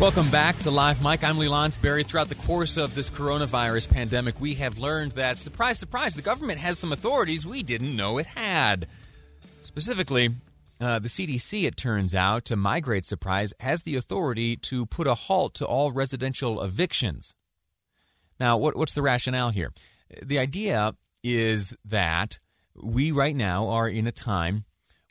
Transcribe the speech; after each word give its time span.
Welcome 0.00 0.30
back 0.30 0.56
to 0.60 0.70
Live 0.70 1.02
Mic. 1.02 1.24
I'm 1.24 1.38
Lee 1.38 1.48
Lonsberry. 1.48 2.06
Throughout 2.06 2.28
the 2.28 2.36
course 2.36 2.76
of 2.76 2.94
this 2.94 3.10
coronavirus 3.10 3.90
pandemic, 3.90 4.40
we 4.40 4.54
have 4.54 4.78
learned 4.78 5.12
that, 5.12 5.38
surprise, 5.38 5.80
surprise, 5.80 6.14
the 6.14 6.22
government 6.22 6.60
has 6.60 6.78
some 6.78 6.92
authorities 6.92 7.44
we 7.44 7.64
didn't 7.64 7.96
know 7.96 8.18
it 8.18 8.26
had. 8.26 8.86
Specifically, 9.60 10.30
uh, 10.80 11.00
the 11.00 11.08
CDC, 11.08 11.64
it 11.64 11.76
turns 11.76 12.14
out, 12.14 12.44
to 12.44 12.54
my 12.54 12.78
great 12.78 13.06
surprise, 13.06 13.52
has 13.58 13.82
the 13.82 13.96
authority 13.96 14.56
to 14.58 14.86
put 14.86 15.08
a 15.08 15.16
halt 15.16 15.54
to 15.54 15.66
all 15.66 15.90
residential 15.90 16.62
evictions. 16.62 17.34
Now, 18.38 18.56
what, 18.56 18.76
what's 18.76 18.92
the 18.94 19.02
rationale 19.02 19.50
here? 19.50 19.72
The 20.22 20.38
idea 20.38 20.94
is 21.24 21.74
that 21.84 22.38
we 22.80 23.10
right 23.10 23.34
now 23.34 23.66
are 23.66 23.88
in 23.88 24.06
a 24.06 24.12
time 24.12 24.64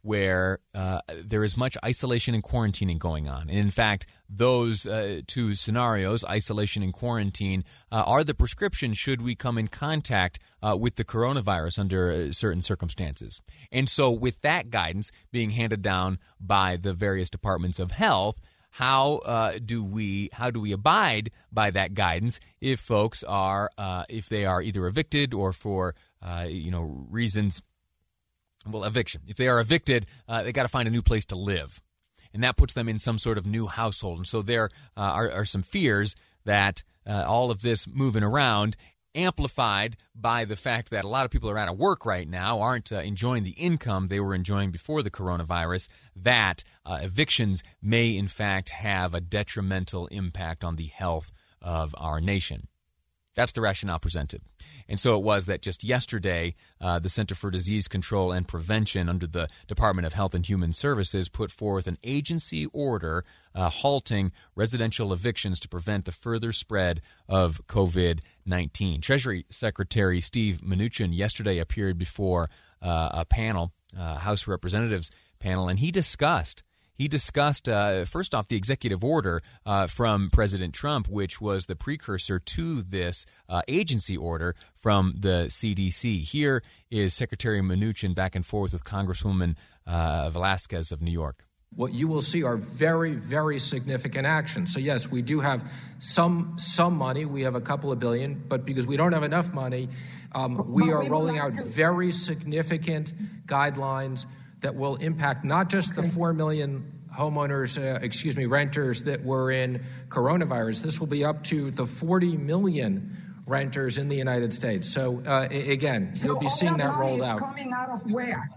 where 0.08 0.60
uh, 0.74 1.02
there 1.22 1.44
is 1.44 1.58
much 1.58 1.76
isolation 1.84 2.34
and 2.34 2.42
quarantining 2.42 2.98
going 2.98 3.28
on. 3.28 3.50
And 3.50 3.60
in 3.60 3.72
fact, 3.72 4.06
those 4.30 4.88
uh, 4.88 5.20
two 5.28 5.54
scenarios, 5.54 6.24
isolation 6.24 6.82
and 6.82 6.94
quarantine, 6.94 7.66
uh, 7.92 8.04
are 8.08 8.24
the 8.24 8.34
prescription 8.34 8.94
should 8.94 9.22
we 9.22 9.36
come 9.36 9.58
in 9.58 9.68
contact 9.68 10.40
uh, 10.64 10.78
with 10.80 10.96
the 10.96 11.04
coronavirus 11.04 11.78
under 11.78 12.10
uh, 12.10 12.32
certain 12.32 12.62
circumstances. 12.62 13.42
And 13.70 13.90
so, 13.90 14.10
with 14.10 14.40
that 14.44 14.70
guidance 14.70 15.12
being 15.34 15.50
handed 15.50 15.82
down 15.82 16.20
by 16.40 16.78
the 16.78 16.94
various 16.94 17.30
departments 17.30 17.78
of 17.78 17.92
health, 17.92 18.40
how 18.70 19.18
uh, 19.26 19.60
do 19.64 19.84
we 19.84 20.30
how 20.32 20.52
do 20.52 20.62
we 20.62 20.72
abide 20.72 21.32
by 21.52 21.70
that 21.72 21.96
guidance 21.96 22.40
if 22.62 22.80
folks 22.80 23.24
are 23.24 23.72
if 24.08 24.30
they 24.30 24.46
are 24.46 24.62
either 24.62 24.88
evicted 24.88 25.34
or 25.34 25.52
for 25.52 25.96
you 26.48 26.72
know 26.72 27.06
reasons 27.10 27.62
well, 28.70 28.84
eviction. 28.84 29.22
If 29.28 29.38
they 29.38 29.48
are 29.48 29.60
evicted, 29.60 30.06
uh, 30.28 30.44
they 30.44 30.52
got 30.52 30.64
to 30.64 30.70
find 30.70 30.88
a 30.88 30.92
new 30.92 31.02
place 31.02 31.26
to 31.26 31.36
live, 31.36 31.82
and 32.34 32.44
that 32.44 32.58
puts 32.58 32.74
them 32.74 32.90
in 32.90 33.00
some 33.00 33.20
sort 33.20 33.38
of 33.38 33.46
new 33.46 33.68
household. 33.68 34.18
And 34.20 34.28
so 34.28 34.42
there 34.42 34.70
uh, 34.96 35.02
are, 35.02 35.32
are, 35.32 35.46
some 35.46 35.64
fears 35.64 36.16
that 36.46 36.84
uh, 37.06 37.24
all 37.28 37.52
of 37.52 37.62
this 37.62 37.88
moving 37.88 38.24
around, 38.24 38.76
amplified 39.16 39.98
by 40.16 40.46
the 40.46 40.56
fact 40.56 40.90
that 40.92 41.06
a 41.06 41.08
lot 41.08 41.26
of 41.26 41.32
people 41.32 41.50
are 41.50 41.58
out 41.58 41.70
of 41.70 41.78
work 41.78 42.06
right 42.06 42.30
now, 42.30 42.60
aren't 42.60 42.92
uh, 42.92 42.98
enjoying 42.98 43.44
the 43.44 43.52
income 43.52 44.08
they 44.08 44.20
were 44.20 44.36
enjoying 44.36 44.72
before 44.72 45.02
the 45.02 45.12
coronavirus, 45.12 45.88
that 46.16 46.64
uh, 46.86 47.00
evictions 47.02 47.64
may 47.82 48.16
in 48.16 48.28
fact 48.28 48.70
have 48.70 49.14
a 49.14 49.22
detrimental 49.22 50.08
impact 50.08 50.64
on 50.64 50.76
the 50.76 50.88
health 50.88 51.32
of 51.62 51.96
our 51.98 52.22
nation. 52.22 52.68
That's 53.38 53.52
the 53.52 53.62
rationale 53.62 54.00
presented. 54.00 54.42
And 54.90 55.00
so 55.00 55.16
it 55.16 55.24
was 55.24 55.46
that 55.46 55.62
just 55.62 55.84
yesterday, 55.84 56.56
uh, 56.82 56.98
the 56.98 57.08
Center 57.08 57.36
for 57.36 57.52
Disease 57.52 57.88
Control 57.88 58.32
and 58.32 58.48
Prevention 58.48 59.08
under 59.08 59.28
the 59.28 59.48
Department 59.68 60.08
of 60.08 60.14
Health 60.14 60.34
and 60.34 60.44
Human 60.44 60.74
Services 60.74 61.30
put 61.30 61.52
forth 61.52 61.86
an 61.86 62.00
agency 62.04 62.66
order 62.74 63.24
uh, 63.54 63.70
halting 63.70 64.32
residential 64.56 65.14
evictions 65.14 65.60
to 65.60 65.70
prevent 65.70 66.06
the 66.06 66.12
further 66.12 66.52
spread 66.52 67.02
of 67.30 67.62
COVID 67.68 68.22
19. 68.48 69.02
Treasury 69.02 69.46
Secretary 69.52 70.20
Steve 70.20 70.62
Mnuchin 70.66 71.16
yesterday 71.16 71.60
appeared 71.60 72.00
before 72.00 72.50
uh, 72.82 73.10
a 73.14 73.24
panel, 73.24 73.72
uh, 73.96 74.16
House 74.16 74.48
Representatives 74.48 75.12
panel, 75.40 75.68
and 75.68 75.78
he 75.78 75.92
discussed 75.92 76.64
he 76.98 77.08
discussed, 77.08 77.70
uh, 77.70 78.06
first 78.06 78.34
off, 78.34 78.48
the 78.48 78.56
executive 78.56 79.04
order 79.04 79.42
uh, 79.66 79.88
from 79.88 80.30
President 80.32 80.74
Trump, 80.74 81.08
which 81.08 81.40
was 81.40 81.68
the 81.68 81.76
precursor 81.76 82.40
to 82.40 82.82
this 82.82 83.26
uh, 83.48 83.62
agency 83.68 84.18
order 84.18 84.56
from 84.76 85.14
the 85.20 85.46
CDC. 85.50 86.24
Here 86.24 86.64
is 86.90 87.14
Secretary 87.14 87.62
Mnuchin 87.62 88.16
back 88.16 88.36
and 88.36 88.46
forth 88.46 88.74
with 88.74 88.84
Congresswoman 88.84 89.56
uh, 89.86 90.32
Velázquez 90.32 90.92
of 90.92 91.02
New 91.02 91.12
York. 91.12 91.44
What 91.76 91.94
you 91.94 92.08
will 92.08 92.22
see 92.22 92.44
are 92.44 92.58
very, 92.58 93.14
very 93.14 93.60
significant 93.60 94.26
actions. 94.26 94.74
So 94.74 94.80
yes, 94.80 95.12
we 95.12 95.22
do 95.22 95.42
have 95.42 95.70
some 96.00 96.56
some 96.58 96.98
money. 96.98 97.26
We 97.26 97.44
have 97.44 97.56
a 97.56 97.62
couple 97.62 97.92
of 97.92 98.00
billion, 98.00 98.42
but 98.48 98.66
because 98.66 98.88
we 98.88 98.96
don't 98.96 99.12
have 99.12 99.24
enough 99.24 99.54
money, 99.54 99.90
um, 100.34 100.72
we 100.72 100.92
are 100.92 101.08
rolling 101.10 101.40
out 101.40 101.54
very 101.54 102.12
significant 102.12 103.14
guidelines 103.46 104.26
that 104.62 104.76
will 104.76 104.96
impact 104.98 105.46
not 105.46 105.70
just 105.70 105.96
the 105.96 106.04
4 106.04 106.34
million 106.34 106.92
homeowners, 107.16 107.78
uh, 107.78 108.00
excuse 108.02 108.38
me, 108.38 108.46
renters 108.46 109.04
that 109.04 109.24
were 109.24 109.52
in 109.52 109.84
coronavirus. 110.10 110.84
This 110.84 111.00
will 111.00 111.08
be 111.08 111.24
up 111.24 111.44
to 111.46 111.72
the 111.72 111.86
40 111.86 112.38
million 112.38 113.16
renters 113.46 113.98
in 113.98 114.10
the 114.10 114.16
United 114.16 114.54
States. 114.54 114.92
So 114.92 115.24
uh, 115.26 115.48
again, 115.50 116.14
so 116.14 116.28
you'll 116.28 116.40
be 116.40 116.48
seeing 116.48 116.78
that, 116.78 116.92
that 116.92 116.98
rolled 116.98 117.22
out. 117.22 117.40
Coming 117.40 117.72
out 117.74 117.90
of 117.90 118.12
where? 118.12 118.50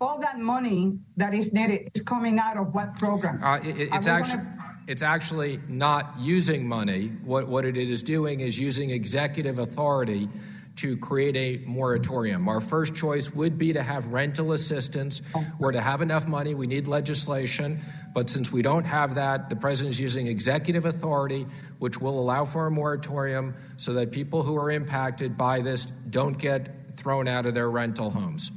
All 0.00 0.18
that 0.18 0.38
money 0.38 0.98
that 1.16 1.32
is 1.32 1.52
needed 1.52 1.90
is 1.94 2.02
coming 2.02 2.38
out 2.38 2.56
of 2.56 2.74
what 2.74 2.94
program? 2.98 3.40
Uh, 3.42 3.60
it, 3.62 3.90
it's 3.92 4.06
actually. 4.06 4.38
Gonna... 4.38 4.58
It's 4.88 5.02
actually 5.02 5.60
not 5.68 6.12
using 6.18 6.66
money. 6.66 7.12
What, 7.22 7.46
what 7.46 7.64
it 7.64 7.76
is 7.76 8.02
doing 8.02 8.40
is 8.40 8.58
using 8.58 8.90
executive 8.90 9.60
authority 9.60 10.28
to 10.76 10.96
create 10.96 11.36
a 11.36 11.64
moratorium. 11.66 12.48
Our 12.48 12.60
first 12.60 12.94
choice 12.94 13.34
would 13.34 13.58
be 13.58 13.72
to 13.72 13.82
have 13.82 14.06
rental 14.06 14.52
assistance 14.52 15.22
or 15.60 15.72
to 15.72 15.80
have 15.80 16.00
enough 16.00 16.26
money. 16.26 16.54
We 16.54 16.66
need 16.66 16.88
legislation. 16.88 17.80
But 18.14 18.30
since 18.30 18.52
we 18.52 18.62
don't 18.62 18.84
have 18.84 19.14
that, 19.14 19.48
the 19.48 19.56
president 19.56 19.94
is 19.94 20.00
using 20.00 20.26
executive 20.26 20.84
authority, 20.84 21.46
which 21.78 22.00
will 22.00 22.18
allow 22.18 22.44
for 22.44 22.66
a 22.66 22.70
moratorium 22.70 23.54
so 23.76 23.94
that 23.94 24.12
people 24.12 24.42
who 24.42 24.56
are 24.56 24.70
impacted 24.70 25.36
by 25.36 25.60
this 25.60 25.86
don't 25.86 26.38
get 26.38 26.96
thrown 26.96 27.26
out 27.26 27.46
of 27.46 27.54
their 27.54 27.70
rental 27.70 28.10
homes. 28.10 28.50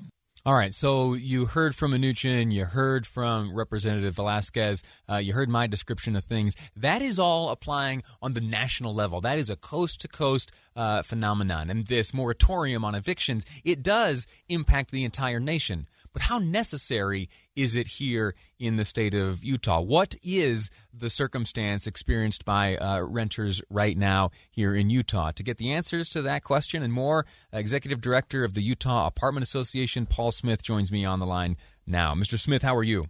All 0.47 0.53
right, 0.53 0.75
so 0.75 1.15
you 1.15 1.47
heard 1.47 1.75
from 1.75 1.91
Mnuchin, 1.91 2.51
you 2.51 2.65
heard 2.65 3.07
from 3.07 3.51
Representative 3.51 4.15
Velázquez, 4.15 4.83
uh, 5.09 5.15
you 5.15 5.33
heard 5.33 5.49
my 5.49 5.65
description 5.65 6.15
of 6.15 6.23
things. 6.23 6.53
That 6.75 7.01
is 7.01 7.17
all 7.17 7.49
applying 7.49 8.03
on 8.21 8.33
the 8.33 8.41
national 8.41 8.93
level. 8.93 9.21
That 9.21 9.39
is 9.39 9.49
a 9.49 9.55
coast 9.55 10.01
to 10.01 10.07
coast 10.07 10.51
phenomenon. 10.75 11.71
And 11.71 11.87
this 11.87 12.13
moratorium 12.13 12.85
on 12.85 12.93
evictions, 12.93 13.43
it 13.63 13.81
does 13.81 14.27
impact 14.47 14.91
the 14.91 15.03
entire 15.03 15.39
nation. 15.39 15.87
But 16.15 16.21
how 16.21 16.37
necessary 16.37 17.27
is 17.57 17.75
it 17.75 17.87
here 17.87 18.35
in 18.57 18.77
the 18.77 18.85
state 18.85 19.13
of 19.13 19.43
Utah? 19.43 19.81
What 19.81 20.15
is 20.23 20.69
the 20.93 21.09
circumstance 21.09 21.87
experienced 21.87 22.45
by 22.45 22.77
uh, 22.77 23.01
renters 23.01 23.61
right 23.69 23.97
now 23.97 24.31
here 24.49 24.73
in 24.73 24.89
Utah? 24.89 25.31
To 25.31 25.43
get 25.43 25.57
the 25.57 25.73
answers 25.73 26.07
to 26.09 26.21
that 26.21 26.45
question 26.45 26.81
and 26.83 26.93
more, 26.93 27.25
Executive 27.51 27.99
Director 27.99 28.45
of 28.45 28.53
the 28.53 28.61
Utah 28.61 29.07
Apartment 29.07 29.43
Association, 29.43 30.05
Paul 30.05 30.31
Smith, 30.31 30.63
joins 30.63 30.89
me 30.89 31.03
on 31.03 31.19
the 31.19 31.25
line 31.25 31.57
now. 31.85 32.15
Mr. 32.15 32.39
Smith, 32.39 32.61
how 32.61 32.77
are 32.77 32.83
you? 32.83 33.07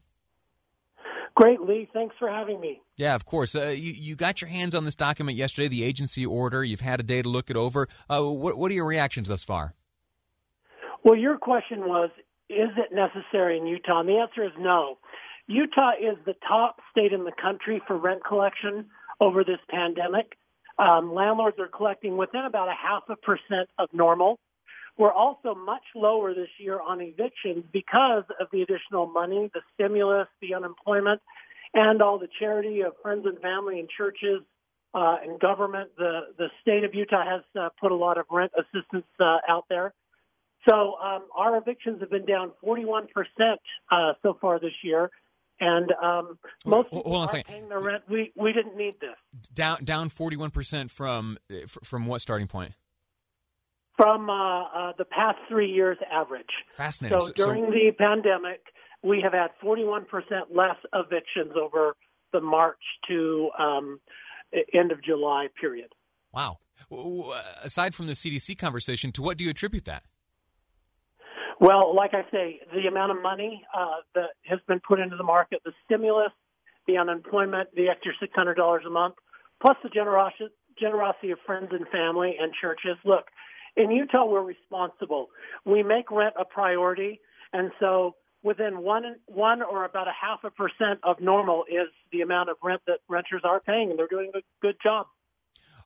Great, 1.36 1.62
Lee. 1.62 1.88
Thanks 1.94 2.16
for 2.18 2.28
having 2.28 2.60
me. 2.60 2.82
Yeah, 2.98 3.14
of 3.14 3.24
course. 3.24 3.56
Uh, 3.56 3.68
you, 3.68 3.92
you 3.92 4.16
got 4.16 4.42
your 4.42 4.50
hands 4.50 4.74
on 4.74 4.84
this 4.84 4.96
document 4.96 5.38
yesterday, 5.38 5.68
the 5.68 5.84
agency 5.84 6.26
order. 6.26 6.64
You've 6.64 6.82
had 6.82 7.00
a 7.00 7.04
day 7.04 7.22
to 7.22 7.30
look 7.30 7.52
it 7.52 7.56
over. 7.56 7.88
Uh, 8.10 8.24
what, 8.24 8.58
what 8.58 8.72
are 8.72 8.74
your 8.74 8.88
reactions 8.88 9.28
thus 9.28 9.44
far? 9.44 9.76
Well, 11.04 11.16
your 11.16 11.38
question 11.38 11.82
was 11.82 12.10
is 12.50 12.70
it 12.78 12.94
necessary 12.94 13.58
in 13.58 13.68
Utah? 13.68 14.02
And 14.02 14.10
the 14.10 14.18
answer 14.18 14.44
is 14.44 14.52
no. 14.58 14.98
Utah 15.48 15.92
is 16.00 16.18
the 16.26 16.36
top 16.48 16.80
state 16.92 17.14
in 17.14 17.24
the 17.24 17.32
country 17.32 17.82
for 17.88 17.98
rent 17.98 18.24
collection 18.26 18.88
over 19.20 19.44
this 19.44 19.60
pandemic. 19.70 20.38
Um, 20.78 21.14
landlords 21.14 21.58
are 21.60 21.68
collecting 21.68 22.18
within 22.18 22.46
about 22.46 22.68
a 22.68 22.74
half 22.74 23.04
a 23.10 23.16
percent 23.16 23.70
of 23.78 23.90
normal. 23.94 24.40
We're 24.98 25.14
also 25.14 25.56
much 25.56 25.84
lower 25.94 26.34
this 26.34 26.50
year 26.58 26.80
on 26.80 27.02
evictions 27.02 27.66
because 27.72 28.24
of 28.40 28.48
the 28.52 28.62
additional 28.62 29.08
money, 29.08 29.50
the 29.54 29.62
stimulus, 29.74 30.28
the 30.42 30.54
unemployment, 30.56 31.22
and 31.74 32.02
all 32.02 32.18
the 32.18 32.30
charity 32.40 32.82
of 32.82 32.94
friends 33.02 33.26
and 33.26 33.40
family 33.40 33.80
and 33.80 33.90
churches 33.90 34.42
uh, 34.94 35.18
and 35.22 35.40
government. 35.40 35.92
The 35.98 36.22
the 36.38 36.48
state 36.62 36.86
of 36.86 36.96
Utah 36.96 37.26
has 37.26 37.42
uh, 37.60 37.70
put 37.80 37.92
a 37.92 37.96
lot 37.96 38.18
of 38.18 38.26
rent 38.32 38.54
assistance 38.58 39.06
uh, 39.20 39.38
out 39.48 39.66
there. 39.70 39.94
So 40.68 40.96
um, 40.96 41.26
our 41.36 41.58
evictions 41.58 42.00
have 42.02 42.10
been 42.10 42.26
down 42.26 42.52
41% 42.66 43.08
uh, 43.92 44.14
so 44.24 44.38
far 44.42 44.60
this 44.60 44.74
year. 44.84 45.12
And 45.60 45.92
um, 46.04 46.38
most 46.66 46.90
people 46.90 47.04
Hold 47.06 47.30
on 47.30 47.40
are 47.40 47.44
paying 47.44 47.70
their 47.70 47.80
rent. 47.80 48.04
We, 48.10 48.34
we 48.36 48.52
didn't 48.52 48.76
need 48.76 48.96
this. 49.00 49.16
Down 49.54 49.86
down 49.86 50.10
41% 50.10 50.92
from 50.92 51.38
from 51.82 52.08
what 52.08 52.20
starting 52.20 52.48
point? 52.48 52.74
From 53.96 54.30
uh, 54.30 54.64
uh, 54.64 54.94
the 54.98 55.06
past 55.06 55.38
three 55.48 55.72
years 55.72 55.98
average. 56.12 56.50
Fascinating. 56.76 57.22
So, 57.22 57.28
so 57.28 57.34
during 57.34 57.66
so... 57.68 57.72
the 57.72 57.92
pandemic, 57.98 58.60
we 59.02 59.22
have 59.22 59.32
had 59.32 59.52
41% 59.64 60.08
less 60.54 60.76
evictions 60.94 61.54
over 61.56 61.96
the 62.34 62.42
March 62.42 62.82
to 63.08 63.50
um, 63.58 64.02
end 64.74 64.92
of 64.92 65.02
July 65.02 65.48
period. 65.60 65.94
Wow. 66.34 66.58
Aside 67.64 67.96
from 67.96 68.08
the 68.08 68.14
CDC 68.14 68.58
conversation, 68.58 69.14
to 69.14 69.22
what 69.22 69.38
do 69.38 69.46
you 69.46 69.52
attribute 69.52 69.86
that? 69.86 70.04
Well, 71.60 71.96
like 71.96 72.14
I 72.14 72.30
say, 72.32 72.60
the 72.74 72.88
amount 72.88 73.12
of 73.12 73.22
money 73.22 73.64
uh, 73.74 74.02
that 74.14 74.32
has 74.44 74.60
been 74.68 74.82
put 74.86 75.00
into 75.00 75.16
the 75.16 75.24
market, 75.24 75.62
the 75.64 75.72
stimulus, 75.86 76.32
the 76.88 76.98
unemployment, 76.98 77.74
the 77.76 77.90
extra 77.90 78.14
$600 78.22 78.86
a 78.86 78.90
month, 78.90 79.16
plus 79.62 79.78
the 79.84 79.90
generosity, 79.90 80.50
generosity 80.80 81.32
of 81.32 81.40
friends 81.46 81.70
and 81.72 81.88
family 81.88 82.36
and 82.40 82.54
churches. 82.54 82.98
Look, 83.06 83.26
in 83.78 83.92
Utah, 83.92 84.26
we're 84.26 84.44
responsible. 84.44 85.30
We 85.66 85.84
make 85.84 86.12
rent 86.12 86.36
a 86.40 86.46
priority, 86.46 87.22
and 87.54 87.72
so 87.80 88.16
within 88.44 88.82
one 88.84 89.16
one 89.26 89.62
or 89.62 89.86
about 89.86 90.08
a 90.08 90.12
half 90.12 90.44
a 90.44 90.52
percent 90.52 91.00
of 91.04 91.20
normal 91.20 91.66
is 91.68 91.88
the 92.12 92.22
amount 92.22 92.50
of 92.50 92.58
rent 92.64 92.82
that 92.88 93.00
renters 93.10 93.42
are 93.44 93.60
paying, 93.60 93.90
and 93.90 94.00
they're 94.00 94.08
doing 94.08 94.32
a 94.36 94.42
good 94.62 94.76
job. 94.82 95.08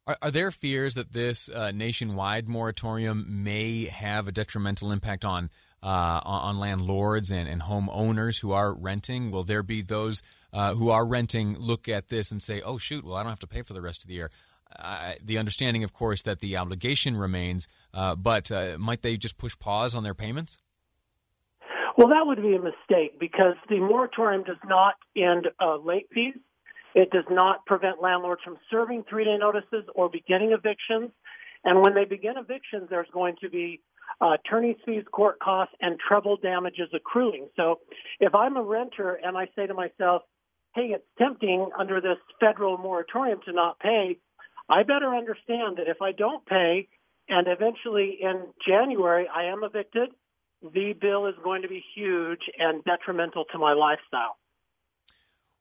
Are, 0.09 0.17
are 0.23 0.31
there 0.31 0.49
fears 0.49 0.95
that 0.95 1.13
this 1.13 1.49
uh, 1.49 1.69
nationwide 1.69 2.49
moratorium 2.49 3.43
may 3.43 3.85
have 3.85 4.27
a 4.27 4.31
detrimental 4.31 4.91
impact 4.91 5.23
on 5.23 5.51
uh, 5.83 6.19
on 6.23 6.57
landlords 6.57 7.29
and, 7.29 7.47
and 7.47 7.61
homeowners 7.61 8.41
who 8.41 8.51
are 8.51 8.73
renting? 8.73 9.29
Will 9.29 9.43
there 9.43 9.61
be 9.61 9.83
those 9.83 10.23
uh, 10.51 10.73
who 10.73 10.89
are 10.89 11.05
renting 11.05 11.59
look 11.59 11.87
at 11.87 12.09
this 12.09 12.31
and 12.31 12.41
say, 12.41 12.59
"Oh 12.59 12.79
shoot, 12.79 13.05
well 13.05 13.17
I 13.17 13.21
don't 13.21 13.29
have 13.29 13.39
to 13.39 13.47
pay 13.47 13.61
for 13.61 13.73
the 13.73 13.81
rest 13.81 14.03
of 14.03 14.07
the 14.07 14.15
year"? 14.15 14.31
Uh, 14.75 15.13
the 15.23 15.37
understanding, 15.37 15.83
of 15.83 15.93
course, 15.93 16.23
that 16.23 16.39
the 16.39 16.57
obligation 16.57 17.15
remains, 17.15 17.67
uh, 17.93 18.15
but 18.15 18.51
uh, 18.51 18.77
might 18.79 19.03
they 19.03 19.15
just 19.15 19.37
push 19.37 19.57
pause 19.59 19.93
on 19.93 20.03
their 20.03 20.15
payments? 20.15 20.57
Well, 21.97 22.07
that 22.07 22.25
would 22.25 22.41
be 22.41 22.55
a 22.55 22.61
mistake 22.61 23.19
because 23.19 23.55
the 23.67 23.79
moratorium 23.79 24.43
does 24.43 24.57
not 24.65 24.95
end 25.15 25.49
uh, 25.59 25.77
late 25.77 26.07
fees. 26.11 26.35
It 26.99 27.11
does 27.11 27.23
not 27.29 27.65
prevent 27.65 28.01
landlords 28.01 28.41
from 28.43 28.57
serving 28.69 29.05
three 29.09 29.23
day 29.23 29.37
notices 29.37 29.85
or 29.95 30.09
beginning 30.09 30.51
evictions. 30.51 31.11
And 31.63 31.81
when 31.81 31.95
they 31.95 32.03
begin 32.03 32.33
evictions, 32.35 32.87
there's 32.89 33.07
going 33.13 33.37
to 33.39 33.49
be 33.49 33.79
uh, 34.19 34.33
attorney's 34.33 34.75
fees, 34.85 35.05
court 35.09 35.39
costs, 35.39 35.73
and 35.79 35.97
treble 35.97 36.35
damages 36.35 36.89
accruing. 36.93 37.47
So 37.55 37.79
if 38.19 38.35
I'm 38.35 38.57
a 38.57 38.61
renter 38.61 39.13
and 39.13 39.37
I 39.37 39.47
say 39.55 39.65
to 39.65 39.73
myself, 39.73 40.23
hey, 40.75 40.87
it's 40.93 41.05
tempting 41.17 41.69
under 41.79 42.01
this 42.01 42.17
federal 42.37 42.77
moratorium 42.77 43.39
to 43.45 43.53
not 43.53 43.79
pay, 43.79 44.17
I 44.67 44.83
better 44.83 45.15
understand 45.15 45.77
that 45.77 45.87
if 45.87 46.01
I 46.01 46.11
don't 46.11 46.45
pay 46.45 46.89
and 47.29 47.47
eventually 47.47 48.17
in 48.21 48.47
January 48.67 49.25
I 49.33 49.45
am 49.45 49.63
evicted, 49.63 50.09
the 50.61 50.93
bill 50.99 51.27
is 51.27 51.35
going 51.45 51.61
to 51.61 51.69
be 51.69 51.81
huge 51.95 52.41
and 52.57 52.83
detrimental 52.83 53.45
to 53.53 53.57
my 53.57 53.71
lifestyle. 53.71 54.35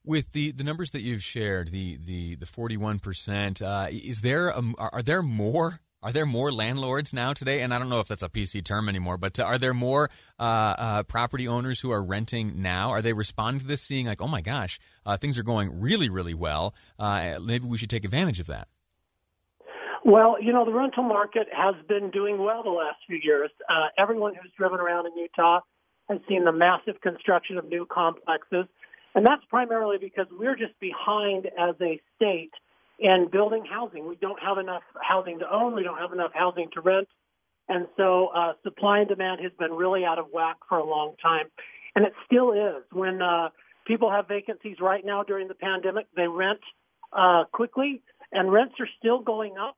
With 0.08 0.32
the, 0.32 0.52
the 0.52 0.64
numbers 0.64 0.92
that 0.92 1.02
you've 1.02 1.22
shared, 1.22 1.70
the 1.70 1.98
the 2.02 2.34
the 2.36 2.46
forty 2.46 2.78
one 2.78 2.98
percent, 2.98 3.60
uh, 3.60 3.88
is 3.90 4.22
there 4.22 4.48
a, 4.48 4.62
are 4.78 5.02
there 5.02 5.20
more 5.20 5.80
are 6.02 6.12
there 6.12 6.24
more 6.24 6.50
landlords 6.50 7.12
now 7.12 7.34
today? 7.34 7.60
And 7.60 7.74
I 7.74 7.78
don't 7.78 7.90
know 7.90 8.00
if 8.00 8.08
that's 8.08 8.22
a 8.22 8.30
PC 8.30 8.64
term 8.64 8.88
anymore, 8.88 9.18
but 9.18 9.38
uh, 9.38 9.42
are 9.42 9.58
there 9.58 9.74
more 9.74 10.08
uh, 10.38 10.42
uh, 10.42 11.02
property 11.02 11.46
owners 11.46 11.80
who 11.80 11.90
are 11.90 12.02
renting 12.02 12.62
now? 12.62 12.88
Are 12.88 13.02
they 13.02 13.12
responding 13.12 13.60
to 13.60 13.66
this, 13.66 13.82
seeing 13.82 14.06
like, 14.06 14.22
oh 14.22 14.28
my 14.28 14.40
gosh, 14.40 14.80
uh, 15.04 15.18
things 15.18 15.36
are 15.36 15.42
going 15.42 15.78
really, 15.78 16.08
really 16.08 16.32
well? 16.32 16.74
Uh, 16.98 17.34
maybe 17.44 17.66
we 17.66 17.76
should 17.76 17.90
take 17.90 18.06
advantage 18.06 18.40
of 18.40 18.46
that. 18.46 18.68
Well, 20.06 20.36
you 20.40 20.54
know, 20.54 20.64
the 20.64 20.72
rental 20.72 21.02
market 21.02 21.48
has 21.52 21.74
been 21.86 22.10
doing 22.10 22.38
well 22.38 22.62
the 22.62 22.70
last 22.70 22.96
few 23.06 23.18
years. 23.22 23.50
Everyone 23.98 24.32
who's 24.34 24.52
driven 24.56 24.80
around 24.80 25.04
in 25.04 25.18
Utah 25.18 25.60
has 26.08 26.18
seen 26.26 26.44
the 26.46 26.52
massive 26.52 26.98
construction 27.02 27.58
of 27.58 27.68
new 27.68 27.84
complexes. 27.84 28.64
And 29.14 29.26
that's 29.26 29.44
primarily 29.48 29.98
because 29.98 30.26
we're 30.30 30.56
just 30.56 30.78
behind 30.80 31.46
as 31.46 31.74
a 31.80 32.00
state 32.16 32.52
in 32.98 33.28
building 33.30 33.64
housing. 33.64 34.06
We 34.06 34.16
don't 34.16 34.40
have 34.42 34.58
enough 34.58 34.82
housing 35.00 35.38
to 35.40 35.52
own. 35.52 35.74
We 35.74 35.82
don't 35.82 35.98
have 35.98 36.12
enough 36.12 36.32
housing 36.34 36.68
to 36.74 36.80
rent. 36.80 37.08
And 37.68 37.86
so 37.96 38.28
uh, 38.28 38.52
supply 38.62 39.00
and 39.00 39.08
demand 39.08 39.40
has 39.42 39.52
been 39.58 39.72
really 39.72 40.04
out 40.04 40.18
of 40.18 40.26
whack 40.32 40.56
for 40.68 40.78
a 40.78 40.84
long 40.84 41.14
time. 41.22 41.46
And 41.94 42.04
it 42.04 42.12
still 42.26 42.52
is. 42.52 42.82
When 42.92 43.20
uh, 43.20 43.50
people 43.86 44.10
have 44.10 44.28
vacancies 44.28 44.76
right 44.80 45.04
now 45.04 45.22
during 45.22 45.48
the 45.48 45.54
pandemic, 45.54 46.06
they 46.16 46.28
rent 46.28 46.60
uh, 47.12 47.44
quickly, 47.52 48.02
and 48.32 48.52
rents 48.52 48.74
are 48.80 48.88
still 48.98 49.20
going 49.20 49.54
up 49.58 49.76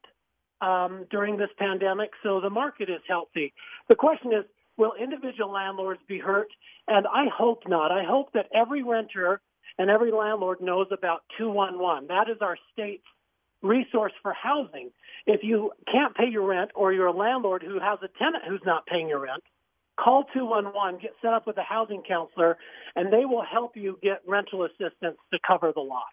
um, 0.61 1.07
during 1.11 1.37
this 1.37 1.51
pandemic. 1.59 2.11
So 2.23 2.41
the 2.41 2.51
market 2.51 2.91
is 2.91 3.01
healthy. 3.09 3.53
The 3.89 3.97
question 3.97 4.33
is, 4.33 4.45
will 4.81 4.95
individual 4.99 5.53
landlords 5.53 6.01
be 6.09 6.19
hurt? 6.19 6.49
And 6.89 7.07
I 7.07 7.27
hope 7.33 7.69
not. 7.69 7.93
I 7.93 8.03
hope 8.03 8.33
that 8.33 8.47
every 8.53 8.83
renter 8.83 9.41
and 9.79 9.91
every 9.91 10.11
landlord 10.11 10.61
knows 10.61 10.87
about 10.91 11.21
211. 11.39 12.09
That 12.09 12.31
is 12.31 12.39
our 12.41 12.57
state's 12.73 13.05
resource 13.63 14.13
for 14.23 14.33
housing. 14.33 14.91
If 15.27 15.43
you 15.45 15.73
can't 15.93 16.17
pay 16.17 16.29
your 16.31 16.47
rent 16.47 16.71
or 16.75 16.95
you're 16.95 17.09
a 17.09 17.17
landlord 17.17 17.63
who 17.63 17.79
has 17.79 17.99
a 18.03 18.09
tenant 18.19 18.45
who's 18.49 18.63
not 18.65 18.87
paying 18.87 19.09
your 19.09 19.21
rent, 19.21 19.45
call 20.03 20.25
211, 20.33 21.01
get 21.01 21.13
set 21.21 21.35
up 21.35 21.47
with 21.47 21.59
a 21.59 21.63
housing 21.63 22.03
counselor, 22.09 22.57
and 22.97 23.13
they 23.13 23.27
will 23.27 23.45
help 23.45 23.77
you 23.77 23.99
get 24.03 24.23
rental 24.27 24.65
assistance 24.65 25.19
to 25.31 25.39
cover 25.47 25.73
the 25.75 25.83
loss. 25.83 26.09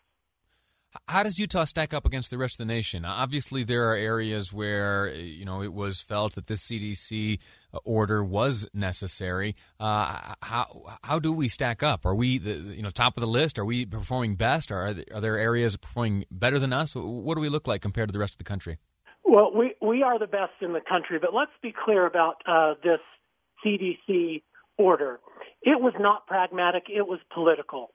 How 1.07 1.23
does 1.23 1.39
Utah 1.39 1.65
stack 1.65 1.93
up 1.93 2.05
against 2.05 2.29
the 2.29 2.37
rest 2.37 2.55
of 2.55 2.67
the 2.67 2.73
nation? 2.73 3.05
Obviously, 3.05 3.63
there 3.63 3.89
are 3.91 3.95
areas 3.95 4.51
where 4.51 5.09
you 5.09 5.45
know 5.45 5.61
it 5.61 5.73
was 5.73 6.01
felt 6.01 6.35
that 6.35 6.47
this 6.47 6.67
CDC 6.67 7.39
uh, 7.73 7.79
order 7.83 8.23
was 8.23 8.67
necessary. 8.73 9.55
Uh, 9.79 10.33
how 10.41 10.97
how 11.03 11.19
do 11.19 11.31
we 11.33 11.47
stack 11.47 11.83
up? 11.83 12.05
Are 12.05 12.15
we 12.15 12.37
the 12.37 12.53
you 12.53 12.81
know 12.81 12.89
top 12.89 13.17
of 13.17 13.21
the 13.21 13.27
list? 13.27 13.57
Are 13.59 13.65
we 13.65 13.85
performing 13.85 14.35
best? 14.35 14.71
Are 14.71 14.93
there, 14.93 15.05
are 15.13 15.21
there 15.21 15.37
areas 15.37 15.77
performing 15.77 16.25
better 16.31 16.59
than 16.59 16.73
us? 16.73 16.93
What 16.95 17.35
do 17.35 17.41
we 17.41 17.49
look 17.49 17.67
like 17.67 17.81
compared 17.81 18.09
to 18.09 18.13
the 18.13 18.19
rest 18.19 18.33
of 18.33 18.39
the 18.39 18.43
country? 18.43 18.77
Well, 19.23 19.51
we 19.53 19.75
we 19.81 20.03
are 20.03 20.17
the 20.17 20.27
best 20.27 20.53
in 20.61 20.73
the 20.73 20.81
country, 20.81 21.19
but 21.19 21.33
let's 21.33 21.51
be 21.61 21.73
clear 21.73 22.05
about 22.05 22.41
uh, 22.47 22.75
this 22.83 22.99
CDC 23.65 24.41
order. 24.77 25.19
It 25.61 25.81
was 25.81 25.93
not 25.99 26.27
pragmatic; 26.27 26.85
it 26.89 27.07
was 27.07 27.19
political. 27.33 27.91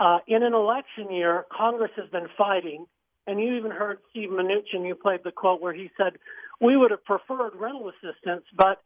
Uh, 0.00 0.18
in 0.26 0.42
an 0.42 0.54
election 0.54 1.12
year, 1.12 1.44
Congress 1.52 1.90
has 1.94 2.08
been 2.08 2.26
fighting, 2.38 2.86
and 3.26 3.38
you 3.38 3.54
even 3.56 3.70
heard 3.70 3.98
Steve 4.10 4.30
Mnuchin, 4.30 4.86
you 4.86 4.94
played 4.94 5.20
the 5.22 5.30
quote 5.30 5.60
where 5.60 5.74
he 5.74 5.90
said, 5.98 6.14
We 6.58 6.74
would 6.74 6.90
have 6.90 7.04
preferred 7.04 7.54
rental 7.54 7.90
assistance, 7.90 8.44
but 8.56 8.80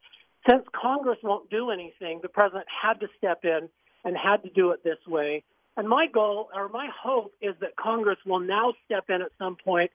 since 0.49 0.65
Congress 0.79 1.17
won't 1.23 1.49
do 1.49 1.71
anything, 1.71 2.19
the 2.21 2.27
president 2.27 2.65
had 2.69 2.99
to 2.99 3.07
step 3.17 3.45
in 3.45 3.69
and 4.03 4.17
had 4.17 4.43
to 4.43 4.49
do 4.49 4.71
it 4.71 4.83
this 4.83 4.99
way. 5.07 5.43
And 5.77 5.87
my 5.87 6.07
goal 6.07 6.49
or 6.53 6.67
my 6.67 6.89
hope 7.01 7.33
is 7.41 7.55
that 7.61 7.77
Congress 7.77 8.19
will 8.25 8.41
now 8.41 8.73
step 8.85 9.05
in 9.09 9.21
at 9.21 9.31
some 9.39 9.55
point 9.55 9.91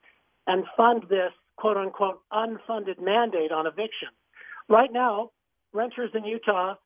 and 0.47 0.65
fund 0.75 1.05
this 1.11 1.33
quote 1.57 1.77
unquote 1.77 2.21
unfunded 2.33 3.01
mandate 3.01 3.53
on 3.53 3.67
eviction. 3.67 4.09
Right 4.69 4.93
now, 4.93 5.31
renters 5.73 6.11
in 6.15 6.25
Utah 6.25 6.77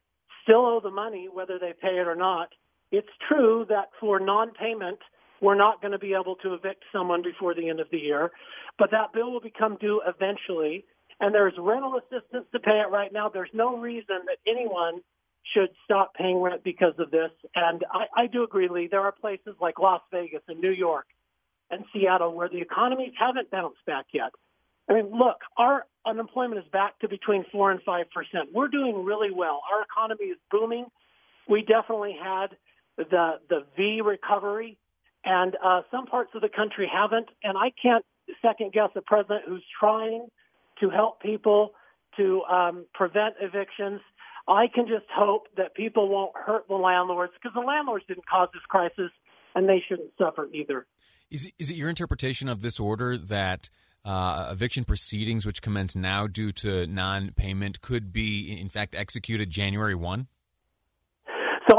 still 0.42 0.66
owe 0.66 0.80
the 0.80 0.90
money 0.90 1.28
whether 1.32 1.58
they 1.58 1.72
pay 1.72 1.98
it 1.98 2.08
or 2.08 2.16
not. 2.16 2.48
It's 2.96 3.14
true 3.28 3.66
that 3.68 3.88
for 4.00 4.20
non-payment, 4.20 5.00
we're 5.40 5.56
not 5.56 5.80
going 5.82 5.92
to 5.92 5.98
be 5.98 6.14
able 6.14 6.36
to 6.36 6.54
evict 6.54 6.84
someone 6.92 7.22
before 7.22 7.52
the 7.54 7.68
end 7.68 7.80
of 7.80 7.88
the 7.90 7.98
year, 7.98 8.30
but 8.78 8.90
that 8.92 9.12
bill 9.12 9.32
will 9.32 9.40
become 9.40 9.76
due 9.80 10.00
eventually. 10.06 10.84
And 11.20 11.34
there's 11.34 11.54
rental 11.58 11.94
assistance 12.02 12.46
to 12.52 12.58
pay 12.58 12.78
it 12.84 12.90
right 12.90 13.12
now. 13.12 13.28
There's 13.28 13.50
no 13.52 13.76
reason 13.78 14.18
that 14.26 14.38
anyone 14.46 15.00
should 15.52 15.70
stop 15.84 16.14
paying 16.14 16.38
rent 16.40 16.62
because 16.64 16.94
of 16.98 17.10
this. 17.10 17.30
And 17.54 17.84
I, 17.90 18.22
I 18.22 18.26
do 18.26 18.44
agree, 18.44 18.68
Lee. 18.68 18.88
There 18.90 19.00
are 19.00 19.12
places 19.12 19.54
like 19.60 19.78
Las 19.78 20.02
Vegas 20.12 20.42
and 20.48 20.60
New 20.60 20.72
York 20.72 21.06
and 21.70 21.84
Seattle 21.92 22.32
where 22.34 22.48
the 22.48 22.60
economies 22.60 23.12
haven't 23.18 23.50
bounced 23.50 23.84
back 23.86 24.06
yet. 24.12 24.32
I 24.88 24.94
mean, 24.94 25.10
look, 25.16 25.38
our 25.56 25.86
unemployment 26.06 26.60
is 26.64 26.70
back 26.72 26.98
to 27.00 27.08
between 27.08 27.44
four 27.50 27.70
and 27.70 27.80
five 27.82 28.06
percent. 28.10 28.50
We're 28.52 28.68
doing 28.68 29.04
really 29.04 29.30
well. 29.30 29.62
Our 29.72 29.82
economy 29.82 30.26
is 30.26 30.38
booming. 30.50 30.86
We 31.48 31.62
definitely 31.62 32.16
had 32.20 32.48
the 32.96 33.40
the 33.48 33.64
V 33.76 34.00
recovery, 34.04 34.78
and 35.24 35.56
uh, 35.64 35.82
some 35.90 36.06
parts 36.06 36.30
of 36.34 36.42
the 36.42 36.48
country 36.48 36.90
haven't. 36.92 37.28
And 37.42 37.56
I 37.56 37.72
can't 37.80 38.04
second 38.42 38.72
guess 38.72 38.90
a 38.96 39.02
president 39.02 39.42
who's 39.46 39.64
trying 39.78 40.28
to 40.80 40.90
help 40.90 41.20
people 41.20 41.72
to 42.16 42.42
um, 42.44 42.86
prevent 42.94 43.34
evictions. 43.40 44.00
I 44.46 44.66
can 44.72 44.86
just 44.86 45.06
hope 45.12 45.46
that 45.56 45.74
people 45.74 46.08
won't 46.08 46.32
hurt 46.34 46.68
the 46.68 46.74
landlords 46.74 47.32
because 47.34 47.54
the 47.54 47.66
landlords 47.66 48.04
didn't 48.06 48.26
cause 48.26 48.48
this 48.52 48.62
crisis, 48.68 49.10
and 49.54 49.68
they 49.68 49.82
shouldn't 49.88 50.10
suffer 50.18 50.48
either. 50.52 50.86
Is 51.30 51.46
it, 51.46 51.54
is 51.58 51.70
it 51.70 51.76
your 51.76 51.88
interpretation 51.88 52.48
of 52.48 52.60
this 52.60 52.78
order 52.78 53.16
that? 53.16 53.68
Uh, 54.06 54.50
eviction 54.52 54.84
proceedings, 54.84 55.46
which 55.46 55.62
commence 55.62 55.96
now 55.96 56.26
due 56.26 56.52
to 56.52 56.86
non 56.86 57.30
payment, 57.30 57.80
could 57.80 58.12
be, 58.12 58.54
in 58.60 58.68
fact, 58.68 58.94
executed 58.94 59.48
January 59.48 59.94
1? 59.94 60.28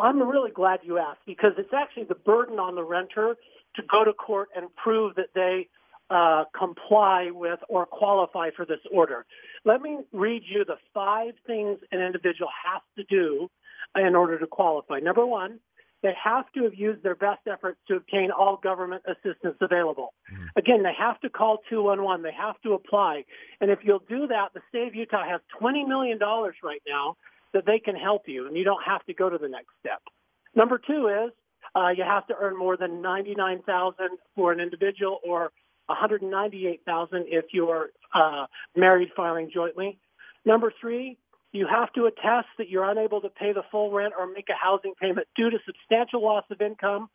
I'm 0.05 0.21
really 0.21 0.51
glad 0.51 0.79
you 0.83 0.97
asked 0.97 1.25
because 1.25 1.53
it's 1.57 1.73
actually 1.73 2.03
the 2.03 2.15
burden 2.15 2.59
on 2.59 2.75
the 2.75 2.83
renter 2.83 3.35
to 3.75 3.81
go 3.89 4.03
to 4.03 4.13
court 4.13 4.49
and 4.55 4.73
prove 4.75 5.15
that 5.15 5.29
they 5.33 5.67
uh, 6.09 6.43
comply 6.57 7.31
with 7.31 7.59
or 7.67 7.85
qualify 7.85 8.51
for 8.55 8.65
this 8.65 8.79
order. 8.91 9.25
Let 9.63 9.81
me 9.81 9.99
read 10.13 10.43
you 10.45 10.63
the 10.63 10.77
five 10.93 11.33
things 11.47 11.79
an 11.91 11.99
individual 12.01 12.49
has 12.65 12.81
to 12.97 13.03
do 13.09 13.49
in 13.95 14.15
order 14.15 14.37
to 14.37 14.45
qualify. 14.45 14.99
Number 14.99 15.25
one, 15.25 15.59
they 16.03 16.13
have 16.23 16.45
to 16.53 16.63
have 16.65 16.75
used 16.75 17.01
their 17.01 17.15
best 17.15 17.41
efforts 17.51 17.79
to 17.87 17.95
obtain 17.95 18.29
all 18.29 18.57
government 18.61 19.01
assistance 19.07 19.57
available. 19.59 20.13
Mm. 20.31 20.49
Again, 20.55 20.83
they 20.83 20.93
have 20.95 21.19
to 21.21 21.29
call 21.31 21.59
211. 21.67 22.21
They 22.21 22.31
have 22.31 22.61
to 22.61 22.73
apply. 22.73 23.23
And 23.59 23.71
if 23.71 23.79
you'll 23.81 24.03
do 24.07 24.27
that, 24.27 24.49
the 24.53 24.61
state 24.69 24.87
of 24.87 24.93
Utah 24.93 25.27
has 25.27 25.41
$20 25.59 25.87
million 25.87 26.19
right 26.19 26.81
now 26.87 27.15
that 27.55 27.65
they 27.65 27.79
can 27.79 27.95
help 27.95 28.23
you, 28.27 28.47
and 28.47 28.57
you 28.57 28.65
don't 28.65 28.83
have 28.83 29.03
to 29.05 29.13
go 29.13 29.29
to 29.29 29.37
the 29.37 29.47
next 29.47 29.69
step. 29.79 30.01
Number 30.53 30.77
two 30.77 31.07
is 31.07 31.31
uh, 31.73 31.89
you 31.89 32.03
have 32.03 32.27
to 32.27 32.35
earn 32.37 32.57
more 32.57 32.75
than 32.75 33.01
99000 33.01 33.95
for 34.35 34.51
an 34.51 34.59
individual 34.59 35.19
or 35.25 35.51
198000 35.87 37.25
if 37.27 37.45
you're 37.53 37.91
uh, 38.13 38.45
married 38.75 39.09
filing 39.15 39.49
jointly. 39.53 39.97
Number 40.43 40.71
three, 40.81 41.17
you 41.53 41.65
have 41.65 41.93
to 41.93 42.05
attest 42.05 42.47
that 42.57 42.69
you're 42.69 42.89
unable 42.89 43.21
to 43.21 43.29
pay 43.29 43.53
the 43.53 43.63
full 43.71 43.89
rent 43.89 44.13
or 44.17 44.27
make 44.27 44.49
a 44.49 44.55
housing 44.61 44.93
payment 45.01 45.25
due 45.37 45.49
to 45.49 45.57
substantial 45.65 46.21
loss 46.21 46.43
of 46.51 46.59
income, 46.59 47.07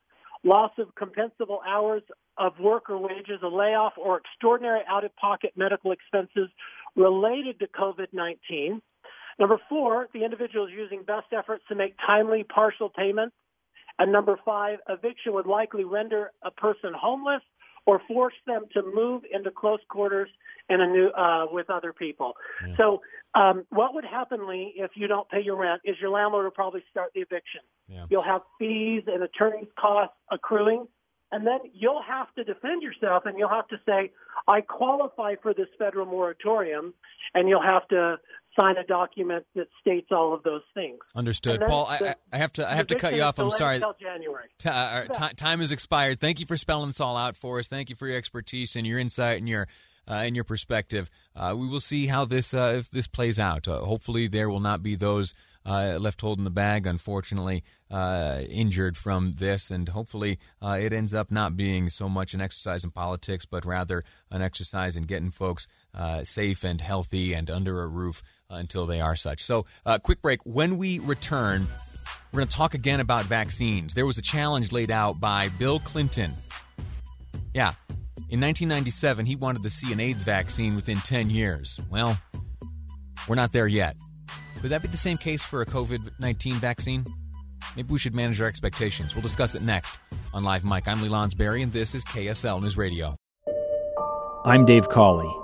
loss 0.43 0.73
of 0.79 0.95
compensable 0.95 1.59
hours 1.69 2.03
of 2.39 2.59
work 2.59 2.89
or 2.89 2.97
wages, 2.97 3.41
a 3.43 3.49
layoff, 3.49 3.93
or 3.99 4.17
extraordinary 4.17 4.81
out 4.89 5.05
of 5.05 5.15
pocket 5.17 5.53
medical 5.57 5.93
expenses 5.93 6.49
related 6.97 7.59
to 7.59 7.67
COVID 7.67 8.07
19. 8.15 8.81
Number 9.41 9.59
four, 9.71 10.07
the 10.13 10.23
individual 10.23 10.67
is 10.67 10.73
using 10.73 11.03
best 11.03 11.29
efforts 11.37 11.65
to 11.71 11.75
make 11.75 11.95
timely 12.07 12.45
partial 12.45 12.91
payments. 12.91 13.35
And 13.99 14.13
number 14.13 14.39
five, 14.45 14.79
eviction 14.89 15.33
would 15.33 15.47
likely 15.47 15.85
render 15.85 16.31
a 16.43 16.51
person 16.51 16.93
homeless 16.95 17.43
or 17.87 18.03
force 18.07 18.35
them 18.47 18.67
to 18.75 18.83
move 18.83 19.23
into 19.33 19.51
close 19.51 19.81
quarters 19.89 20.29
in 20.69 20.81
a 20.81 20.87
new 20.87 21.09
uh, 21.09 21.47
with 21.51 21.71
other 21.71 21.93
people. 21.95 22.35
Yeah. 22.67 22.75
So, 22.77 23.03
um, 23.35 23.65
what 23.71 23.95
would 23.95 24.05
happen, 24.05 24.47
Lee, 24.47 24.75
if 24.77 24.91
you 24.95 25.07
don't 25.07 25.29
pay 25.29 25.41
your 25.43 25.57
rent? 25.57 25.81
Is 25.85 25.97
your 26.01 26.11
landlord 26.11 26.45
will 26.45 26.51
probably 26.51 26.83
start 26.91 27.13
the 27.15 27.21
eviction. 27.21 27.61
Yeah. 27.89 28.07
You'll 28.11 28.23
have 28.23 28.43
fees 28.59 29.05
and 29.07 29.23
attorney's 29.23 29.69
costs 29.79 30.15
accruing, 30.31 30.87
and 31.33 31.47
then 31.47 31.61
you'll 31.73 32.03
have 32.03 32.33
to 32.35 32.45
defend 32.45 32.83
yourself, 32.83 33.25
and 33.25 33.39
you'll 33.39 33.49
have 33.49 33.69
to 33.69 33.81
say, 33.87 34.13
"I 34.47 34.61
qualify 34.61 35.37
for 35.37 35.55
this 35.55 35.69
federal 35.79 36.07
moratorium," 36.07 36.93
and 37.35 37.49
you'll 37.49 37.63
have 37.63 37.89
to 37.89 38.19
sign 38.59 38.77
a 38.77 38.85
document 38.85 39.45
that 39.55 39.69
states 39.81 40.09
all 40.11 40.35
of 40.35 40.43
those 40.43 40.63
things. 40.75 40.99
Understood, 41.15 41.61
Paul. 41.67 41.87
I, 41.89 42.15
I, 42.33 42.37
have 42.37 42.53
to 42.55 42.69
I 42.69 42.75
have 42.75 42.89
to 42.89 42.95
cut 42.95 43.15
you 43.15 43.23
off. 43.23 43.39
I'm 43.39 43.51
sorry. 43.51 43.81
January. 44.01 44.49
T- 44.59 44.69
uh, 44.69 45.05
t- 45.05 45.35
time 45.35 45.61
has 45.61 45.73
expired. 45.73 46.21
Thank 46.21 46.41
you 46.41 46.47
for 46.47 46.57
spelling 46.57 46.89
this 46.89 47.01
all 47.01 47.17
out 47.17 47.37
for 47.37 47.59
us. 47.59 47.67
Thank 47.67 47.91
you 47.91 47.97
for 47.97 48.07
your 48.07 48.17
expertise 48.17 48.77
and 48.77 48.87
your 48.87 48.99
insight 48.99 49.39
and 49.39 49.49
your 49.49 49.67
uh, 50.09 50.15
and 50.15 50.35
your 50.35 50.45
perspective. 50.45 51.11
Uh, 51.37 51.55
we 51.57 51.69
will 51.69 51.81
see 51.81 52.07
how 52.07 52.25
this 52.25 52.53
uh, 52.53 52.75
if 52.79 52.91
this 52.91 53.07
plays 53.07 53.39
out. 53.39 53.69
Uh, 53.69 53.81
hopefully, 53.81 54.27
there 54.27 54.51
will 54.51 54.61
not 54.61 54.83
be 54.83 54.97
those 54.97 55.35
uh, 55.65 55.97
left 56.01 56.21
holding 56.21 56.45
the 56.45 56.51
bag. 56.51 56.87
Unfortunately, 56.87 57.63
uh, 57.91 58.41
injured 58.49 58.97
from 58.97 59.33
this, 59.33 59.71
and 59.71 59.89
hopefully, 59.91 60.39
it 60.63 60.93
ends 60.93 61.15
up 61.15 61.31
not 61.31 61.57
being 61.57 61.89
so 61.89 62.09
much 62.09 62.35
an 62.35 62.41
exercise 62.41 62.83
in 62.83 62.91
politics, 62.91 63.47
but 63.47 63.65
rather 63.65 64.05
an 64.31 64.43
exercise 64.43 64.97
in 64.97 65.05
getting 65.05 65.31
folks 65.31 65.69
safe 66.23 66.65
and 66.65 66.81
healthy 66.81 67.33
and 67.33 67.51
under 67.51 67.83
a 67.83 67.87
roof 67.87 68.23
Uh, 68.51 68.57
until 68.57 68.85
they 68.85 69.01
are 69.01 69.15
such. 69.15 69.45
So, 69.45 69.65
uh, 69.87 69.99
quick 69.99 70.21
break. 70.23 70.41
When 70.45 70.77
we 70.77 70.99
return. 70.99 71.69
We're 72.33 72.39
going 72.43 72.49
to 72.49 72.57
talk 72.57 72.75
again 72.75 73.01
about 73.01 73.25
vaccines. 73.25 73.93
There 73.93 74.07
was 74.07 74.17
a 74.17 74.23
challenge 74.23 74.71
laid 74.71 74.93
out 74.93 75.19
by 75.19 75.49
Bill 75.49 75.81
Clinton. 75.81 76.31
Yeah, 77.53 77.73
in 78.31 78.41
1997, 78.41 79.27
he 79.27 79.35
wanted 79.35 79.65
to 79.65 79.71
see 79.71 79.93
an 79.93 79.99
AIDS 79.99 80.23
vaccine 80.23 80.77
within 80.77 80.99
10 80.99 81.31
years. 81.31 81.81
Well, 81.91 82.17
we're 83.27 83.35
not 83.35 83.53
there 83.53 83.67
yet. 83.67 83.97
Would 84.63 84.71
that 84.71 84.83
be 84.83 84.89
the 84.89 84.97
same 84.97 85.17
case 85.17 85.43
for 85.43 85.63
a 85.63 85.67
COVID 85.67 86.21
19 86.21 86.55
vaccine? 86.55 87.05
Maybe 87.75 87.93
we 87.93 87.99
should 87.99 88.15
manage 88.15 88.41
our 88.41 88.47
expectations. 88.47 89.17
We'll 89.17 89.23
discuss 89.23 89.57
it 89.57 89.63
next 89.63 89.99
on 90.33 90.45
Live 90.45 90.65
Mic. 90.65 90.87
I'm 90.87 91.03
Lee 91.03 91.09
Lonsberry, 91.09 91.65
and 91.65 91.73
this 91.73 91.95
is 91.97 92.05
KSL 92.05 92.63
News 92.63 92.77
Radio. 92.77 93.17
I'm 94.45 94.65
Dave 94.65 94.89
Cawley, 94.89 95.33